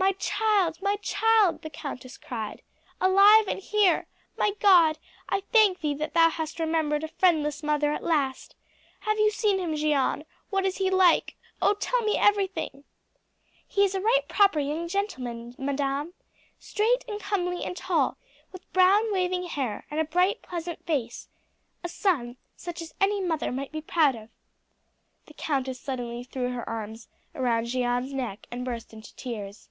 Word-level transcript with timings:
"My 0.00 0.12
child! 0.12 0.78
my 0.80 0.96
child!" 0.96 1.62
the 1.62 1.70
countess 1.70 2.16
cried. 2.16 2.62
"Alive 3.00 3.46
and 3.46 3.60
here! 3.60 4.06
My 4.36 4.52
God, 4.58 4.98
I 5.28 5.42
thank 5.52 5.80
thee 5.80 5.94
that 5.94 6.14
thou 6.14 6.30
hast 6.30 6.58
remembered 6.58 7.04
a 7.04 7.08
friendless 7.08 7.62
mother 7.62 7.92
at 7.92 8.02
last. 8.02 8.56
Have 9.00 9.18
you 9.20 9.30
seen 9.30 9.60
him, 9.60 9.76
Jeanne? 9.76 10.24
What 10.48 10.64
is 10.64 10.78
he 10.78 10.90
like? 10.90 11.36
Oh, 11.62 11.74
tell 11.74 12.00
me 12.02 12.16
everything!" 12.16 12.82
"He 13.68 13.84
is 13.84 13.94
a 13.94 14.00
right 14.00 14.22
proper 14.26 14.58
young 14.58 14.88
gentleman, 14.88 15.54
madam. 15.58 16.14
Straight 16.58 17.04
and 17.06 17.20
comely 17.20 17.62
and 17.62 17.76
tall, 17.76 18.16
with 18.52 18.72
brown 18.72 19.12
waving 19.12 19.44
hair 19.44 19.86
and 19.90 20.00
a 20.00 20.04
bright 20.04 20.42
pleasant 20.42 20.84
face. 20.86 21.28
A 21.84 21.88
son 21.88 22.36
such 22.56 22.80
as 22.82 22.94
any 23.00 23.20
mother 23.20 23.52
might 23.52 23.70
be 23.70 23.82
proud 23.82 24.16
of." 24.16 24.30
The 25.26 25.34
countess 25.34 25.78
suddenly 25.78 26.24
threw 26.24 26.50
her 26.50 26.68
arms 26.68 27.06
around 27.34 27.66
Jeanne's 27.66 28.12
neck 28.14 28.46
and 28.50 28.64
burst 28.64 28.92
into 28.92 29.14
tears. 29.14 29.68